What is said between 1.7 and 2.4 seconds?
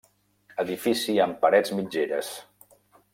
mitgeres.